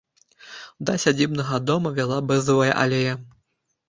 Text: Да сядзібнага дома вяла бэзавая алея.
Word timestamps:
Да 0.89 0.95
сядзібнага 1.03 1.59
дома 1.71 1.91
вяла 1.99 2.17
бэзавая 2.31 2.71
алея. 2.85 3.13